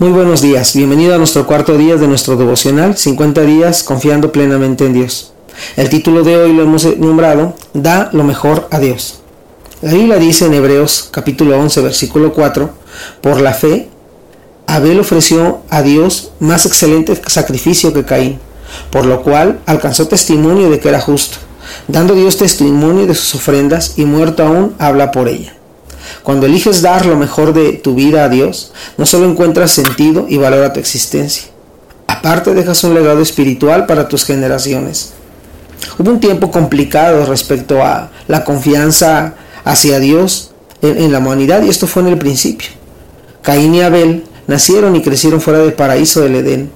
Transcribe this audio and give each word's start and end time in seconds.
Muy 0.00 0.12
buenos 0.12 0.40
días, 0.40 0.74
bienvenido 0.74 1.14
a 1.14 1.18
nuestro 1.18 1.46
cuarto 1.46 1.76
día 1.76 1.96
de 1.96 2.08
nuestro 2.08 2.34
devocional, 2.34 2.96
50 2.96 3.42
días 3.42 3.82
confiando 3.82 4.32
plenamente 4.32 4.86
en 4.86 4.94
Dios. 4.94 5.34
El 5.76 5.90
título 5.90 6.22
de 6.22 6.38
hoy 6.38 6.54
lo 6.54 6.62
hemos 6.62 6.86
nombrado, 6.96 7.54
Da 7.74 8.08
lo 8.14 8.24
mejor 8.24 8.66
a 8.70 8.78
Dios. 8.78 9.20
La 9.82 9.92
Biblia 9.92 10.16
dice 10.16 10.46
en 10.46 10.54
Hebreos 10.54 11.10
capítulo 11.10 11.58
11 11.58 11.82
versículo 11.82 12.32
4, 12.32 12.70
por 13.20 13.42
la 13.42 13.52
fe, 13.52 13.90
Abel 14.66 15.00
ofreció 15.00 15.60
a 15.68 15.82
Dios 15.82 16.32
más 16.40 16.64
excelente 16.64 17.20
sacrificio 17.26 17.92
que 17.92 18.06
Caín, 18.06 18.38
por 18.90 19.04
lo 19.04 19.20
cual 19.20 19.60
alcanzó 19.66 20.08
testimonio 20.08 20.70
de 20.70 20.80
que 20.80 20.88
era 20.88 21.02
justo, 21.02 21.36
dando 21.88 22.14
Dios 22.14 22.38
testimonio 22.38 23.06
de 23.06 23.14
sus 23.14 23.34
ofrendas 23.34 23.98
y 23.98 24.06
muerto 24.06 24.46
aún 24.46 24.74
habla 24.78 25.10
por 25.10 25.28
ella. 25.28 25.59
Cuando 26.22 26.46
eliges 26.46 26.82
dar 26.82 27.06
lo 27.06 27.16
mejor 27.16 27.52
de 27.52 27.72
tu 27.72 27.94
vida 27.94 28.24
a 28.24 28.28
Dios, 28.28 28.72
no 28.98 29.06
solo 29.06 29.28
encuentras 29.28 29.70
sentido 29.70 30.26
y 30.28 30.36
valor 30.36 30.64
a 30.64 30.72
tu 30.72 30.80
existencia, 30.80 31.44
aparte 32.06 32.54
dejas 32.54 32.84
un 32.84 32.94
legado 32.94 33.20
espiritual 33.22 33.86
para 33.86 34.08
tus 34.08 34.24
generaciones. 34.24 35.14
Hubo 35.98 36.10
un 36.10 36.20
tiempo 36.20 36.50
complicado 36.50 37.24
respecto 37.26 37.82
a 37.82 38.10
la 38.28 38.44
confianza 38.44 39.34
hacia 39.64 39.98
Dios 39.98 40.50
en, 40.82 41.12
la 41.12 41.18
humanidad 41.18 41.62
y 41.62 41.68
esto 41.68 41.86
fue 41.86 42.02
en 42.02 42.08
el 42.08 42.18
principio. 42.18 42.68
Caín 43.42 43.74
y 43.74 43.80
Abel 43.80 44.24
nacieron 44.46 44.96
y 44.96 45.02
crecieron 45.02 45.40
fuera 45.40 45.60
del 45.60 45.72
paraíso 45.72 46.20
del 46.20 46.36
Edén, 46.36 46.70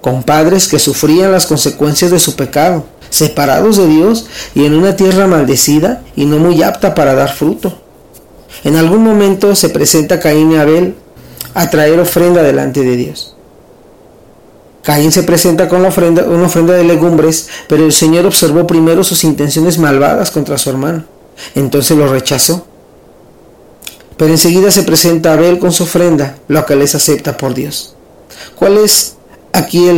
con 0.00 0.22
padres 0.22 0.68
que 0.68 0.78
sufrían 0.78 1.32
las 1.32 1.46
consecuencias 1.46 2.10
de 2.10 2.20
su 2.20 2.36
pecado, 2.36 2.86
separados 3.10 3.76
de 3.76 3.88
Dios 3.88 4.26
y 4.54 4.64
en 4.64 4.74
una 4.74 4.96
tierra 4.96 5.26
maldecida 5.26 6.02
y 6.14 6.26
no 6.26 6.38
muy 6.38 6.62
apta 6.62 6.94
para 6.94 7.14
dar 7.14 7.32
fruto. 7.32 7.80
En 8.64 8.76
algún 8.76 9.02
momento 9.02 9.54
se 9.54 9.70
presenta 9.70 10.20
Caín 10.20 10.52
y 10.52 10.56
Abel 10.56 10.94
a 11.54 11.70
traer 11.70 11.98
ofrenda 11.98 12.42
delante 12.42 12.82
de 12.82 12.96
Dios. 12.96 13.34
Caín 14.82 15.12
se 15.12 15.22
presenta 15.22 15.68
con 15.68 15.80
una 15.80 15.88
ofrenda 15.88 16.72
de 16.72 16.84
legumbres, 16.84 17.48
pero 17.68 17.84
el 17.84 17.92
Señor 17.92 18.26
observó 18.26 18.66
primero 18.66 19.04
sus 19.04 19.24
intenciones 19.24 19.78
malvadas 19.78 20.30
contra 20.30 20.58
su 20.58 20.70
hermano. 20.70 21.04
Entonces 21.54 21.96
lo 21.96 22.10
rechazó. 22.10 22.66
Pero 24.16 24.32
enseguida 24.32 24.70
se 24.70 24.82
presenta 24.82 25.32
Abel 25.32 25.58
con 25.58 25.72
su 25.72 25.84
ofrenda, 25.84 26.36
lo 26.48 26.66
que 26.66 26.76
les 26.76 26.94
acepta 26.94 27.36
por 27.36 27.54
Dios. 27.54 27.94
¿Cuál 28.54 28.78
es 28.78 29.16
aquí 29.52 29.88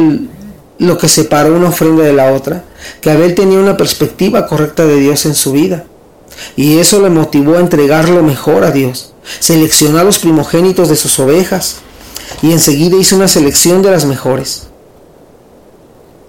lo 0.79 0.99
que 0.99 1.09
separó 1.09 1.57
una 1.57 1.69
ofrenda 1.69 2.05
de 2.05 2.13
la 2.13 2.33
otra? 2.33 2.65
Que 3.01 3.11
Abel 3.11 3.35
tenía 3.35 3.59
una 3.59 3.77
perspectiva 3.77 4.47
correcta 4.47 4.85
de 4.87 4.97
Dios 4.97 5.27
en 5.27 5.35
su 5.35 5.53
vida. 5.53 5.85
Y 6.57 6.79
eso 6.79 7.01
le 7.01 7.11
motivó 7.11 7.57
a 7.57 7.61
entregar 7.61 8.09
lo 8.09 8.23
mejor 8.23 8.65
a 8.65 8.71
Dios. 8.71 9.13
Seleccionó 9.41 9.99
a 9.99 10.05
los 10.05 10.19
primogénitos 10.19 10.89
de 10.89 10.97
sus 10.97 11.19
ovejas 11.19 11.77
y 12.43 12.53
enseguida 12.53 12.97
hizo 12.97 13.17
una 13.17 13.29
selección 13.29 13.83
de 13.83 13.91
las 13.91 14.05
mejores. 14.05 14.65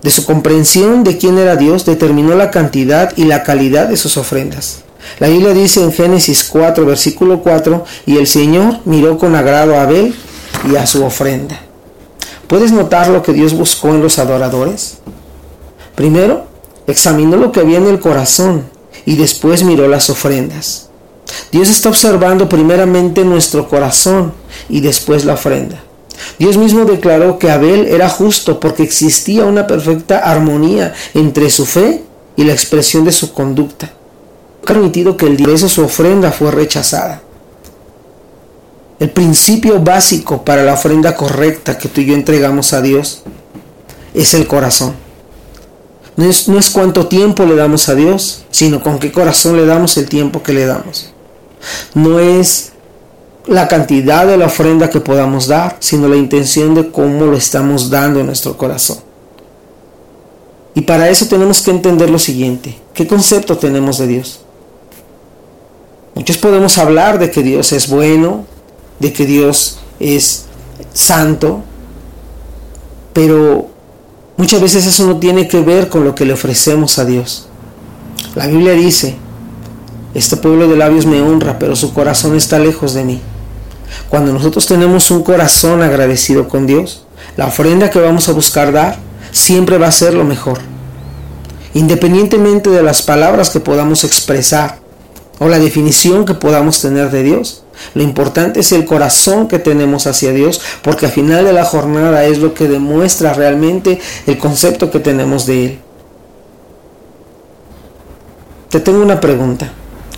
De 0.02 0.12
su 0.12 0.26
comprensión 0.26 1.04
de 1.04 1.18
quién 1.18 1.38
era 1.38 1.56
Dios 1.56 1.86
determinó 1.86 2.36
la 2.36 2.52
cantidad 2.52 3.14
y 3.16 3.24
la 3.24 3.44
calidad 3.44 3.88
de 3.88 3.98
sus 3.98 4.18
ofrendas. 4.18 4.80
La 5.20 5.28
Biblia 5.28 5.54
dice 5.54 5.82
en 5.82 5.94
Génesis 5.94 6.44
4, 6.46 6.86
versículo 6.86 7.42
4, 7.42 7.86
y 8.06 8.18
el 8.18 8.28
Señor 8.28 8.80
miró 8.86 9.18
con 9.18 9.36
agrado 9.36 9.76
a 9.76 9.84
Abel 9.84 10.14
y 10.70 10.76
a 10.76 10.86
su 10.86 11.04
ofrenda. 11.04 11.60
¿Puedes 12.48 12.72
notar 12.72 13.08
lo 13.08 13.24
que 13.24 13.34
Dios 13.34 13.54
buscó 13.54 13.90
en 13.90 14.02
los 14.02 14.20
adoradores? 14.20 14.98
Primero, 15.96 16.46
examinó 16.88 17.38
lo 17.38 17.52
que 17.52 17.62
había 17.62 17.78
en 17.78 17.88
el 17.88 18.00
corazón 18.00 18.66
y 19.06 19.16
después 19.16 19.64
miró 19.64 19.88
las 19.88 20.10
ofrendas. 20.10 20.90
Dios 21.52 21.70
está 21.70 21.90
observando 21.90 22.50
primeramente 22.50 23.24
nuestro 23.24 23.70
corazón 23.70 24.34
y 24.70 24.82
después 24.82 25.26
la 25.26 25.34
ofrenda. 25.34 25.84
Dios 26.40 26.58
mismo 26.58 26.86
declaró 26.86 27.40
que 27.40 27.52
Abel 27.52 27.88
era 27.88 28.10
justo 28.10 28.60
porque 28.60 28.84
existía 28.84 29.46
una 29.46 29.68
perfecta 29.68 30.20
armonía 30.20 30.94
entre 31.14 31.50
su 31.50 31.66
fe 31.66 32.04
y 32.36 32.44
la 32.44 32.54
expresión 32.54 33.04
de 33.04 33.12
su 33.12 33.34
conducta. 33.34 33.92
Permitido 34.66 35.18
que 35.18 35.26
el 35.26 35.38
de 35.38 35.58
su 35.58 35.84
ofrenda 35.84 36.32
fue 36.32 36.52
rechazada. 36.52 37.22
El 39.00 39.10
principio 39.10 39.82
básico 39.82 40.46
para 40.46 40.64
la 40.64 40.74
ofrenda 40.74 41.16
correcta 41.16 41.78
que 41.78 41.90
tú 41.90 42.02
y 42.02 42.06
yo 42.06 42.14
entregamos 42.14 42.72
a 42.74 42.82
Dios 42.82 43.24
es 44.14 44.34
el 44.34 44.48
corazón. 44.48 45.03
No 46.16 46.26
es, 46.26 46.48
no 46.48 46.60
es 46.60 46.70
cuánto 46.70 47.08
tiempo 47.08 47.46
le 47.46 47.56
damos 47.56 47.90
a 47.90 47.96
Dios, 47.96 48.44
sino 48.52 48.82
con 48.82 49.00
qué 49.00 49.12
corazón 49.12 49.58
le 49.58 49.66
damos 49.66 49.98
el 49.98 50.08
tiempo 50.08 50.44
que 50.44 50.54
le 50.54 50.66
damos. 50.66 51.12
No 51.96 52.20
es 52.20 52.74
la 53.48 53.68
cantidad 53.68 54.28
de 54.28 54.38
la 54.38 54.46
ofrenda 54.46 54.90
que 54.90 55.02
podamos 55.02 55.48
dar, 55.48 55.78
sino 55.80 56.08
la 56.08 56.16
intención 56.16 56.76
de 56.76 56.92
cómo 56.92 57.26
lo 57.26 57.36
estamos 57.36 57.90
dando 57.90 58.20
en 58.20 58.28
nuestro 58.28 58.58
corazón. 58.58 58.98
Y 60.76 60.82
para 60.82 61.10
eso 61.10 61.28
tenemos 61.28 61.62
que 61.62 61.72
entender 61.72 62.10
lo 62.10 62.20
siguiente. 62.20 62.78
¿Qué 62.94 63.08
concepto 63.08 63.58
tenemos 63.58 63.98
de 63.98 64.08
Dios? 64.08 64.42
Muchos 66.16 66.38
podemos 66.38 66.78
hablar 66.78 67.20
de 67.20 67.32
que 67.32 67.44
Dios 67.44 67.72
es 67.74 67.90
bueno, 67.90 68.46
de 69.00 69.14
que 69.14 69.26
Dios 69.26 69.80
es 70.00 70.46
santo, 70.94 71.62
pero 73.14 73.73
Muchas 74.36 74.62
veces 74.62 74.86
eso 74.86 75.06
no 75.06 75.18
tiene 75.18 75.48
que 75.48 75.62
ver 75.62 75.90
con 75.90 76.04
lo 76.04 76.16
que 76.16 76.26
le 76.26 76.34
ofrecemos 76.34 76.98
a 76.98 77.06
Dios. 77.06 77.48
La 78.36 78.48
Biblia 78.48 78.74
dice, 78.74 79.16
este 80.16 80.38
pueblo 80.38 80.68
de 80.68 80.76
labios 80.76 81.06
me 81.06 81.22
honra, 81.22 81.60
pero 81.60 81.76
su 81.76 81.94
corazón 81.94 82.36
está 82.36 82.58
lejos 82.58 82.94
de 82.94 83.04
mí. 83.04 83.22
Cuando 84.10 84.34
nosotros 84.34 84.66
tenemos 84.66 85.12
un 85.12 85.24
corazón 85.24 85.84
agradecido 85.84 86.48
con 86.48 86.66
Dios, 86.66 87.06
la 87.38 87.48
ofrenda 87.48 87.90
que 87.90 88.00
vamos 88.00 88.28
a 88.28 88.34
buscar 88.34 88.72
dar 88.72 88.98
siempre 89.32 89.78
va 89.78 89.88
a 89.88 89.92
ser 89.92 90.14
lo 90.14 90.24
mejor. 90.24 90.60
Independientemente 91.74 92.70
de 92.70 92.84
las 92.84 93.02
palabras 93.02 93.50
que 93.50 93.60
podamos 93.60 94.04
expresar 94.04 94.80
o 95.40 95.48
la 95.48 95.60
definición 95.60 96.26
que 96.26 96.36
podamos 96.36 96.82
tener 96.82 97.10
de 97.10 97.24
Dios, 97.24 97.64
lo 97.94 98.04
importante 98.04 98.60
es 98.60 98.72
el 98.72 98.86
corazón 98.86 99.48
que 99.48 99.60
tenemos 99.60 100.08
hacia 100.08 100.32
Dios, 100.32 100.62
porque 100.82 101.08
al 101.08 101.12
final 101.12 101.46
de 101.46 101.54
la 101.54 101.66
jornada 101.66 102.26
es 102.26 102.40
lo 102.40 102.54
que 102.54 102.68
demuestra 102.68 103.34
realmente 103.34 104.00
el 104.26 104.38
concepto 104.38 104.92
que 104.92 105.00
tenemos 105.00 105.46
de 105.46 105.66
Él. 105.66 105.80
Te 108.70 108.80
tengo 108.80 109.02
una 109.04 109.20
pregunta. 109.20 109.72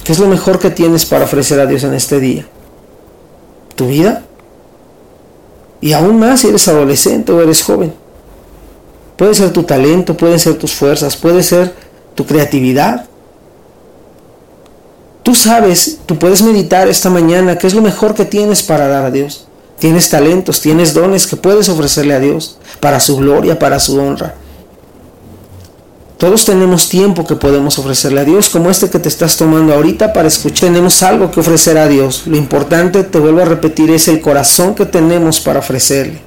¿Qué 0.03 0.11
es 0.11 0.19
lo 0.19 0.27
mejor 0.27 0.59
que 0.59 0.69
tienes 0.69 1.05
para 1.05 1.25
ofrecer 1.25 1.59
a 1.59 1.65
Dios 1.65 1.83
en 1.83 1.93
este 1.93 2.19
día? 2.19 2.45
¿Tu 3.75 3.87
vida? 3.87 4.23
Y 5.81 5.93
aún 5.93 6.19
más 6.19 6.41
si 6.41 6.47
eres 6.47 6.67
adolescente 6.67 7.31
o 7.31 7.41
eres 7.41 7.63
joven. 7.63 7.93
Puede 9.17 9.33
ser 9.33 9.51
tu 9.51 9.63
talento, 9.63 10.15
pueden 10.15 10.39
ser 10.39 10.55
tus 10.55 10.73
fuerzas, 10.73 11.15
puede 11.17 11.41
ser 11.41 11.73
tu 12.15 12.25
creatividad, 12.25 13.05
Tú 15.25 15.33
sabes, 15.33 15.97
tú 16.05 16.19
puedes 16.19 16.43
meditar 16.43 16.87
esta 16.87 17.09
mañana 17.09 17.57
qué 17.57 17.65
es 17.65 17.73
lo 17.73 17.81
mejor 17.81 18.13
que 18.13 18.25
tienes 18.25 18.61
para 18.61 18.87
dar 18.87 19.05
a 19.05 19.09
Dios. 19.09 19.47
Tienes 19.79 20.11
talentos, 20.11 20.61
tienes 20.61 20.93
dones 20.93 21.25
que 21.25 21.35
puedes 21.35 21.67
ofrecerle 21.67 22.13
a 22.13 22.19
Dios 22.19 22.59
para 22.79 22.99
su 22.99 23.17
gloria, 23.17 23.57
para 23.57 23.79
su 23.79 23.99
honra. 23.99 24.35
Todos 26.19 26.45
tenemos 26.45 26.89
tiempo 26.89 27.25
que 27.25 27.35
podemos 27.35 27.79
ofrecerle 27.79 28.21
a 28.21 28.23
Dios, 28.23 28.49
como 28.49 28.69
este 28.69 28.91
que 28.91 28.99
te 28.99 29.09
estás 29.09 29.35
tomando 29.35 29.73
ahorita 29.73 30.13
para 30.13 30.27
escuchar. 30.27 30.69
Tenemos 30.69 31.01
algo 31.01 31.31
que 31.31 31.39
ofrecer 31.39 31.79
a 31.79 31.87
Dios. 31.87 32.27
Lo 32.27 32.37
importante, 32.37 33.03
te 33.03 33.17
vuelvo 33.17 33.41
a 33.41 33.45
repetir, 33.45 33.89
es 33.89 34.07
el 34.07 34.21
corazón 34.21 34.75
que 34.75 34.85
tenemos 34.85 35.39
para 35.39 35.57
ofrecerle. 35.57 36.21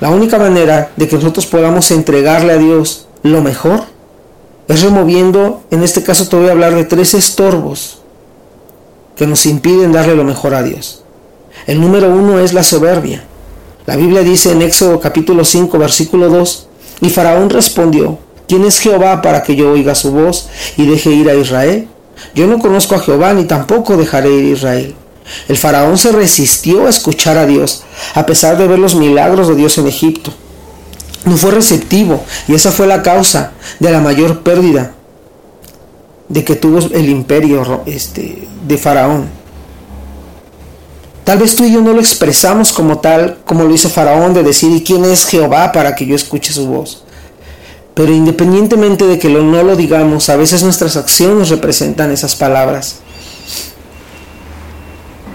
La 0.00 0.08
única 0.08 0.38
manera 0.38 0.92
de 0.96 1.08
que 1.08 1.16
nosotros 1.16 1.44
podamos 1.44 1.90
entregarle 1.90 2.54
a 2.54 2.56
Dios 2.56 3.06
lo 3.22 3.42
mejor 3.42 3.93
es 4.68 4.82
removiendo, 4.82 5.62
en 5.70 5.82
este 5.82 6.02
caso 6.02 6.26
te 6.26 6.36
voy 6.36 6.48
a 6.48 6.52
hablar 6.52 6.74
de 6.74 6.84
tres 6.84 7.14
estorbos 7.14 7.98
que 9.16 9.26
nos 9.26 9.46
impiden 9.46 9.92
darle 9.92 10.16
lo 10.16 10.24
mejor 10.24 10.54
a 10.54 10.62
Dios. 10.62 11.02
El 11.66 11.80
número 11.80 12.08
uno 12.08 12.40
es 12.40 12.52
la 12.52 12.62
soberbia. 12.62 13.24
La 13.86 13.96
Biblia 13.96 14.22
dice 14.22 14.52
en 14.52 14.62
Éxodo 14.62 15.00
capítulo 15.00 15.44
5 15.44 15.78
versículo 15.78 16.30
2, 16.30 16.68
y 17.02 17.10
Faraón 17.10 17.50
respondió, 17.50 18.18
¿quién 18.48 18.64
es 18.64 18.78
Jehová 18.78 19.20
para 19.20 19.42
que 19.42 19.54
yo 19.54 19.72
oiga 19.72 19.94
su 19.94 20.12
voz 20.12 20.48
y 20.76 20.86
deje 20.86 21.10
ir 21.10 21.28
a 21.28 21.34
Israel? 21.34 21.88
Yo 22.34 22.46
no 22.46 22.58
conozco 22.58 22.94
a 22.94 23.00
Jehová 23.00 23.34
ni 23.34 23.44
tampoco 23.44 23.96
dejaré 23.96 24.30
ir 24.30 24.44
a 24.44 24.52
Israel. 24.52 24.94
El 25.48 25.56
faraón 25.56 25.96
se 25.96 26.12
resistió 26.12 26.86
a 26.86 26.90
escuchar 26.90 27.38
a 27.38 27.46
Dios, 27.46 27.82
a 28.14 28.26
pesar 28.26 28.58
de 28.58 28.68
ver 28.68 28.78
los 28.78 28.94
milagros 28.94 29.48
de 29.48 29.54
Dios 29.54 29.78
en 29.78 29.86
Egipto 29.86 30.32
no 31.24 31.36
fue 31.36 31.50
receptivo 31.50 32.22
y 32.48 32.54
esa 32.54 32.70
fue 32.70 32.86
la 32.86 33.02
causa 33.02 33.52
de 33.80 33.90
la 33.90 34.00
mayor 34.00 34.42
pérdida 34.42 34.92
de 36.28 36.44
que 36.44 36.56
tuvo 36.56 36.78
el 36.78 37.08
imperio 37.08 37.82
este, 37.86 38.46
de 38.66 38.78
Faraón. 38.78 39.28
Tal 41.24 41.38
vez 41.38 41.56
tú 41.56 41.64
y 41.64 41.72
yo 41.72 41.80
no 41.80 41.94
lo 41.94 42.00
expresamos 42.00 42.72
como 42.72 42.98
tal, 42.98 43.38
como 43.46 43.64
lo 43.64 43.74
hizo 43.74 43.88
Faraón, 43.88 44.34
de 44.34 44.42
decir, 44.42 44.70
¿y 44.70 44.82
quién 44.82 45.04
es 45.06 45.24
Jehová 45.24 45.72
para 45.72 45.94
que 45.94 46.04
yo 46.04 46.14
escuche 46.14 46.52
su 46.52 46.66
voz? 46.66 47.04
Pero 47.94 48.12
independientemente 48.12 49.06
de 49.06 49.18
que 49.18 49.30
lo, 49.30 49.42
no 49.42 49.62
lo 49.62 49.76
digamos, 49.76 50.28
a 50.28 50.36
veces 50.36 50.62
nuestras 50.62 50.96
acciones 50.96 51.48
representan 51.48 52.10
esas 52.10 52.36
palabras. 52.36 52.96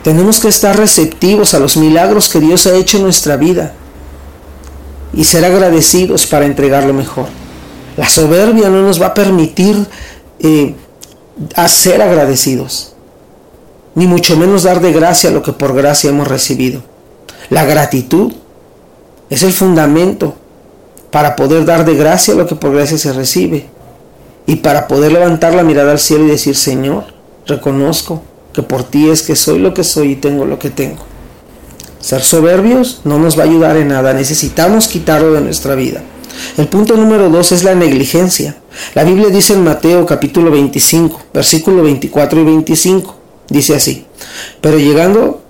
Tenemos 0.03 0.39
que 0.39 0.47
estar 0.47 0.77
receptivos 0.77 1.53
a 1.53 1.59
los 1.59 1.75
milagros 1.75 2.29
que 2.29 2.39
Dios 2.39 2.67
ha 2.67 2.75
hecho 2.75 2.97
en 2.97 3.03
nuestra 3.03 3.35
vida 3.37 3.73
y 5.13 5.23
ser 5.23 5.45
agradecidos 5.45 6.27
para 6.27 6.45
entregar 6.45 6.83
lo 6.83 6.93
mejor. 6.93 7.27
La 7.97 8.07
soberbia 8.07 8.69
no 8.69 8.81
nos 8.81 9.01
va 9.01 9.07
a 9.07 9.13
permitir 9.13 9.75
eh, 10.39 10.75
ser 11.67 12.01
agradecidos, 12.01 12.93
ni 13.95 14.07
mucho 14.07 14.37
menos 14.37 14.63
dar 14.63 14.81
de 14.81 14.93
gracia 14.93 15.31
lo 15.31 15.43
que 15.43 15.53
por 15.53 15.75
gracia 15.75 16.09
hemos 16.09 16.27
recibido. 16.27 16.81
La 17.49 17.65
gratitud 17.65 18.33
es 19.29 19.43
el 19.43 19.53
fundamento 19.53 20.35
para 21.11 21.35
poder 21.35 21.65
dar 21.65 21.85
de 21.85 21.95
gracia 21.95 22.35
lo 22.35 22.45
que 22.45 22.55
por 22.55 22.73
gracia 22.73 22.97
se 22.97 23.13
recibe 23.13 23.65
y 24.45 24.57
para 24.57 24.87
poder 24.87 25.11
levantar 25.11 25.53
la 25.53 25.63
mirada 25.63 25.91
al 25.91 25.99
cielo 25.99 26.25
y 26.25 26.31
decir, 26.31 26.55
Señor, 26.55 27.05
reconozco 27.45 28.23
que 28.53 28.63
por 28.63 28.83
ti 28.83 29.09
es 29.09 29.21
que 29.21 29.35
soy 29.35 29.59
lo 29.59 29.73
que 29.73 29.83
soy 29.83 30.13
y 30.13 30.15
tengo 30.15 30.45
lo 30.45 30.59
que 30.59 30.69
tengo. 30.69 31.03
Ser 31.99 32.21
soberbios 32.21 33.01
no 33.03 33.19
nos 33.19 33.37
va 33.37 33.43
a 33.43 33.47
ayudar 33.47 33.75
en 33.77 33.89
nada, 33.89 34.13
necesitamos 34.13 34.87
quitarlo 34.87 35.33
de 35.33 35.41
nuestra 35.41 35.75
vida. 35.75 36.01
El 36.57 36.67
punto 36.67 36.95
número 36.95 37.29
dos 37.29 37.51
es 37.51 37.63
la 37.63 37.75
negligencia. 37.75 38.55
La 38.95 39.03
Biblia 39.03 39.27
dice 39.27 39.53
en 39.53 39.63
Mateo 39.63 40.05
capítulo 40.05 40.51
25, 40.51 41.21
versículo 41.33 41.83
24 41.83 42.39
y 42.39 42.43
25, 42.45 43.15
dice 43.49 43.75
así, 43.75 44.05
pero 44.61 44.77
llegando 44.77 45.41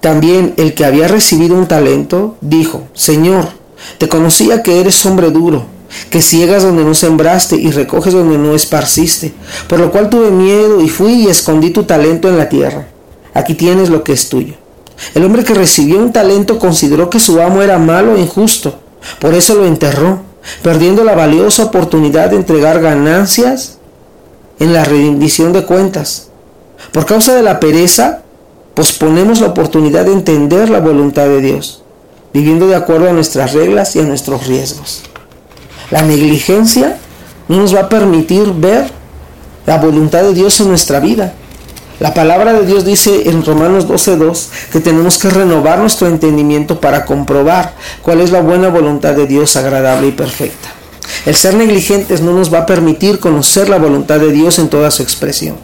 también 0.00 0.54
el 0.58 0.74
que 0.74 0.84
había 0.84 1.08
recibido 1.08 1.56
un 1.56 1.66
talento, 1.66 2.36
dijo, 2.42 2.82
Señor, 2.92 3.48
te 3.96 4.08
conocía 4.08 4.62
que 4.62 4.80
eres 4.80 5.04
hombre 5.06 5.30
duro, 5.30 5.64
que 6.10 6.20
ciegas 6.20 6.62
donde 6.62 6.84
no 6.84 6.94
sembraste 6.94 7.56
y 7.56 7.70
recoges 7.70 8.12
donde 8.12 8.36
no 8.36 8.54
esparciste, 8.54 9.32
por 9.68 9.80
lo 9.80 9.90
cual 9.90 10.10
tuve 10.10 10.30
miedo 10.30 10.82
y 10.82 10.88
fui 10.88 11.12
y 11.12 11.26
escondí 11.28 11.70
tu 11.70 11.84
talento 11.84 12.28
en 12.28 12.36
la 12.36 12.48
tierra. 12.48 12.88
Aquí 13.32 13.54
tienes 13.54 13.88
lo 13.88 14.04
que 14.04 14.12
es 14.12 14.28
tuyo. 14.28 14.54
El 15.14 15.24
hombre 15.24 15.44
que 15.44 15.54
recibió 15.54 15.98
un 15.98 16.12
talento 16.12 16.58
consideró 16.58 17.10
que 17.10 17.20
su 17.20 17.40
amo 17.40 17.62
era 17.62 17.78
malo 17.78 18.16
e 18.16 18.20
injusto, 18.20 18.78
por 19.20 19.34
eso 19.34 19.54
lo 19.54 19.66
enterró, 19.66 20.22
perdiendo 20.62 21.04
la 21.04 21.14
valiosa 21.14 21.64
oportunidad 21.64 22.30
de 22.30 22.36
entregar 22.36 22.80
ganancias 22.80 23.78
en 24.58 24.72
la 24.72 24.84
rendición 24.84 25.52
de 25.52 25.64
cuentas. 25.64 26.28
Por 26.92 27.06
causa 27.06 27.34
de 27.34 27.42
la 27.42 27.60
pereza, 27.60 28.22
posponemos 28.74 29.40
la 29.40 29.48
oportunidad 29.48 30.04
de 30.04 30.12
entender 30.12 30.70
la 30.70 30.80
voluntad 30.80 31.26
de 31.26 31.40
Dios, 31.40 31.82
viviendo 32.32 32.66
de 32.66 32.76
acuerdo 32.76 33.08
a 33.08 33.12
nuestras 33.12 33.52
reglas 33.52 33.94
y 33.96 34.00
a 34.00 34.04
nuestros 34.04 34.46
riesgos. 34.46 35.02
La 35.90 36.02
negligencia 36.02 36.98
no 37.48 37.56
nos 37.56 37.74
va 37.74 37.80
a 37.80 37.88
permitir 37.88 38.52
ver 38.52 38.90
la 39.66 39.78
voluntad 39.78 40.22
de 40.22 40.34
Dios 40.34 40.60
en 40.60 40.68
nuestra 40.68 41.00
vida. 41.00 41.34
La 42.00 42.14
palabra 42.14 42.52
de 42.52 42.64
Dios 42.64 42.84
dice 42.84 43.28
en 43.28 43.44
Romanos 43.44 43.88
12.2 43.88 44.46
que 44.70 44.78
tenemos 44.78 45.18
que 45.18 45.30
renovar 45.30 45.80
nuestro 45.80 46.06
entendimiento 46.06 46.80
para 46.80 47.04
comprobar 47.04 47.74
cuál 48.02 48.20
es 48.20 48.30
la 48.30 48.40
buena 48.40 48.68
voluntad 48.68 49.14
de 49.14 49.26
Dios 49.26 49.56
agradable 49.56 50.06
y 50.06 50.12
perfecta. 50.12 50.68
El 51.26 51.34
ser 51.34 51.54
negligentes 51.54 52.20
no 52.20 52.32
nos 52.32 52.54
va 52.54 52.60
a 52.60 52.66
permitir 52.66 53.18
conocer 53.18 53.68
la 53.68 53.78
voluntad 53.78 54.20
de 54.20 54.30
Dios 54.30 54.60
en 54.60 54.68
toda 54.68 54.92
su 54.92 55.02
expresión. 55.02 55.56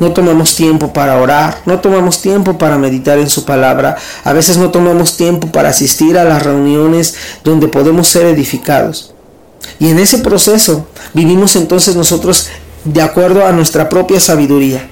No 0.00 0.12
tomamos 0.12 0.54
tiempo 0.54 0.92
para 0.92 1.16
orar, 1.20 1.62
no 1.64 1.80
tomamos 1.80 2.20
tiempo 2.20 2.58
para 2.58 2.76
meditar 2.76 3.18
en 3.18 3.30
su 3.30 3.46
palabra, 3.46 3.96
a 4.24 4.32
veces 4.34 4.58
no 4.58 4.70
tomamos 4.70 5.16
tiempo 5.16 5.48
para 5.48 5.70
asistir 5.70 6.18
a 6.18 6.24
las 6.24 6.42
reuniones 6.42 7.14
donde 7.42 7.68
podemos 7.68 8.08
ser 8.08 8.26
edificados. 8.26 9.14
Y 9.78 9.88
en 9.88 9.98
ese 9.98 10.18
proceso 10.18 10.86
vivimos 11.14 11.56
entonces 11.56 11.96
nosotros 11.96 12.48
de 12.84 13.02
acuerdo 13.02 13.46
a 13.46 13.52
nuestra 13.52 13.88
propia 13.88 14.20
sabiduría. 14.20 14.88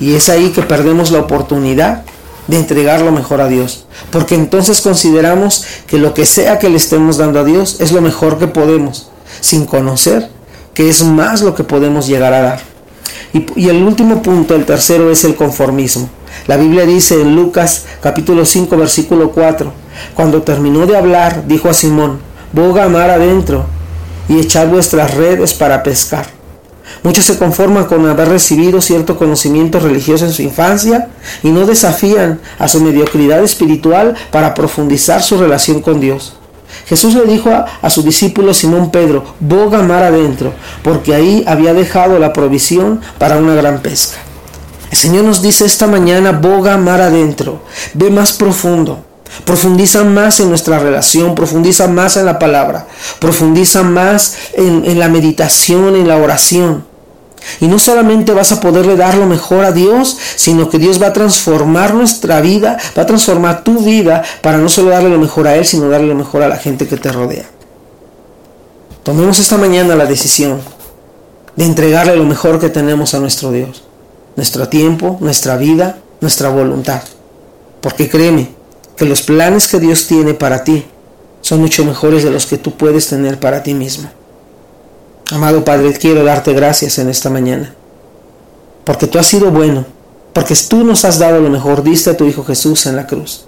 Y 0.00 0.14
es 0.14 0.28
ahí 0.28 0.50
que 0.50 0.62
perdemos 0.62 1.10
la 1.10 1.20
oportunidad 1.20 2.04
de 2.46 2.58
entregar 2.58 3.00
lo 3.00 3.12
mejor 3.12 3.40
a 3.40 3.48
Dios. 3.48 3.86
Porque 4.10 4.34
entonces 4.34 4.80
consideramos 4.80 5.64
que 5.86 5.98
lo 5.98 6.14
que 6.14 6.26
sea 6.26 6.58
que 6.58 6.68
le 6.68 6.76
estemos 6.76 7.18
dando 7.18 7.40
a 7.40 7.44
Dios 7.44 7.76
es 7.80 7.92
lo 7.92 8.00
mejor 8.00 8.38
que 8.38 8.46
podemos, 8.46 9.10
sin 9.40 9.66
conocer 9.66 10.30
que 10.78 10.88
es 10.88 11.02
más 11.02 11.42
lo 11.42 11.56
que 11.56 11.64
podemos 11.64 12.06
llegar 12.06 12.32
a 12.32 12.40
dar. 12.40 12.60
Y, 13.32 13.68
el 13.68 13.82
último 13.82 14.22
punto, 14.22 14.54
el 14.54 14.64
tercero, 14.64 15.10
es 15.10 15.24
el 15.24 15.34
conformismo. 15.34 16.08
La 16.46 16.56
Biblia 16.56 16.86
dice 16.86 17.20
en 17.20 17.34
Lucas 17.34 17.84
capítulo 18.00 18.44
5 18.44 18.76
versículo 18.76 19.32
4, 19.32 19.72
cuando 20.14 20.42
terminó 20.42 20.86
de 20.86 20.96
hablar, 20.96 21.48
dijo 21.48 21.68
a 21.68 21.74
Simón, 21.74 22.20
boga 22.52 22.88
mar 22.88 23.10
adentro 23.10 23.66
y 24.28 24.38
echad 24.38 24.68
vuestras 24.68 25.14
redes 25.14 25.52
para 25.52 25.82
pescar. 25.82 26.37
Muchos 27.02 27.24
se 27.24 27.38
conforman 27.38 27.86
con 27.86 28.08
haber 28.08 28.28
recibido 28.28 28.80
cierto 28.80 29.16
conocimiento 29.16 29.80
religioso 29.80 30.24
en 30.24 30.32
su 30.32 30.42
infancia 30.42 31.08
y 31.42 31.48
no 31.48 31.66
desafían 31.66 32.40
a 32.58 32.68
su 32.68 32.80
mediocridad 32.80 33.42
espiritual 33.42 34.14
para 34.30 34.54
profundizar 34.54 35.22
su 35.22 35.38
relación 35.38 35.80
con 35.80 36.00
Dios. 36.00 36.34
Jesús 36.86 37.14
le 37.14 37.24
dijo 37.24 37.50
a, 37.50 37.90
su 37.90 38.02
discípulo 38.02 38.54
Simón 38.54 38.90
Pedro, 38.90 39.24
boga 39.40 39.82
mar 39.82 40.02
adentro, 40.02 40.52
porque 40.82 41.14
ahí 41.14 41.44
había 41.46 41.74
dejado 41.74 42.18
la 42.18 42.32
provisión 42.32 43.00
para 43.18 43.36
una 43.36 43.54
gran 43.54 43.80
pesca. 43.80 44.18
El 44.90 44.96
Señor 44.96 45.24
nos 45.24 45.42
dice 45.42 45.66
esta 45.66 45.86
mañana, 45.86 46.32
boga 46.32 46.76
mar 46.78 47.00
adentro, 47.00 47.62
ve 47.94 48.10
más 48.10 48.32
profundo, 48.32 49.04
profundiza 49.44 50.04
más 50.04 50.40
en 50.40 50.48
nuestra 50.48 50.78
relación, 50.78 51.34
profundiza 51.34 51.88
más 51.88 52.16
en 52.16 52.26
la 52.26 52.38
palabra, 52.38 52.86
profundiza 53.18 53.82
más 53.82 54.36
en 54.54 54.98
la 54.98 55.08
meditación, 55.08 55.96
en 55.96 56.08
la 56.08 56.16
oración. 56.16 56.88
Y 57.60 57.66
no 57.66 57.78
solamente 57.78 58.32
vas 58.32 58.52
a 58.52 58.60
poderle 58.60 58.96
dar 58.96 59.16
lo 59.16 59.26
mejor 59.26 59.64
a 59.64 59.72
Dios, 59.72 60.16
sino 60.36 60.68
que 60.68 60.78
Dios 60.78 61.00
va 61.00 61.08
a 61.08 61.12
transformar 61.12 61.94
nuestra 61.94 62.40
vida, 62.40 62.78
va 62.96 63.02
a 63.02 63.06
transformar 63.06 63.64
tu 63.64 63.80
vida 63.80 64.22
para 64.42 64.58
no 64.58 64.68
solo 64.68 64.90
darle 64.90 65.10
lo 65.10 65.18
mejor 65.18 65.48
a 65.48 65.56
Él, 65.56 65.64
sino 65.64 65.88
darle 65.88 66.08
lo 66.08 66.14
mejor 66.14 66.42
a 66.42 66.48
la 66.48 66.56
gente 66.56 66.86
que 66.86 66.96
te 66.96 67.10
rodea. 67.10 67.46
Tomemos 69.02 69.38
esta 69.38 69.56
mañana 69.56 69.94
la 69.94 70.06
decisión 70.06 70.60
de 71.56 71.64
entregarle 71.64 72.16
lo 72.16 72.24
mejor 72.24 72.60
que 72.60 72.68
tenemos 72.68 73.14
a 73.14 73.20
nuestro 73.20 73.50
Dios. 73.50 73.82
Nuestro 74.36 74.68
tiempo, 74.68 75.16
nuestra 75.20 75.56
vida, 75.56 75.98
nuestra 76.20 76.50
voluntad. 76.50 77.02
Porque 77.80 78.08
créeme 78.08 78.57
que 78.98 79.04
los 79.04 79.22
planes 79.22 79.68
que 79.68 79.78
Dios 79.78 80.08
tiene 80.08 80.34
para 80.34 80.64
ti 80.64 80.84
son 81.40 81.60
mucho 81.60 81.84
mejores 81.84 82.24
de 82.24 82.30
los 82.30 82.46
que 82.46 82.58
tú 82.58 82.76
puedes 82.76 83.06
tener 83.06 83.38
para 83.38 83.62
ti 83.62 83.72
mismo. 83.72 84.10
Amado 85.30 85.64
Padre, 85.64 85.92
quiero 85.92 86.24
darte 86.24 86.52
gracias 86.52 86.98
en 86.98 87.08
esta 87.08 87.30
mañana, 87.30 87.74
porque 88.82 89.06
tú 89.06 89.20
has 89.20 89.26
sido 89.26 89.52
bueno, 89.52 89.86
porque 90.32 90.54
tú 90.68 90.82
nos 90.82 91.04
has 91.04 91.20
dado 91.20 91.40
lo 91.40 91.48
mejor, 91.48 91.84
diste 91.84 92.10
a 92.10 92.16
tu 92.16 92.24
Hijo 92.24 92.44
Jesús 92.44 92.86
en 92.86 92.96
la 92.96 93.06
cruz. 93.06 93.44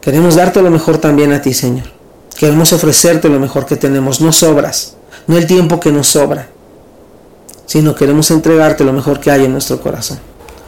Queremos 0.00 0.36
darte 0.36 0.62
lo 0.62 0.70
mejor 0.70 0.96
también 0.96 1.32
a 1.32 1.42
ti, 1.42 1.52
Señor. 1.52 1.86
Queremos 2.38 2.72
ofrecerte 2.72 3.28
lo 3.28 3.38
mejor 3.38 3.66
que 3.66 3.76
tenemos, 3.76 4.22
no 4.22 4.32
sobras, 4.32 4.94
no 5.26 5.36
el 5.36 5.46
tiempo 5.46 5.78
que 5.78 5.92
nos 5.92 6.06
sobra, 6.06 6.48
sino 7.66 7.94
queremos 7.94 8.30
entregarte 8.30 8.82
lo 8.82 8.94
mejor 8.94 9.20
que 9.20 9.30
hay 9.30 9.44
en 9.44 9.52
nuestro 9.52 9.78
corazón. 9.78 10.18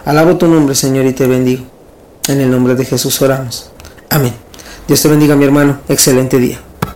Alabo 0.04 0.36
tu 0.36 0.48
nombre, 0.48 0.74
Señor, 0.74 1.06
y 1.06 1.14
te 1.14 1.26
bendigo. 1.26 1.69
En 2.30 2.40
el 2.40 2.48
nombre 2.48 2.76
de 2.76 2.84
Jesús 2.84 3.20
oramos. 3.22 3.70
Amén. 4.08 4.32
Dios 4.86 5.02
te 5.02 5.08
bendiga, 5.08 5.34
mi 5.34 5.44
hermano. 5.44 5.80
Excelente 5.88 6.38
día. 6.38 6.60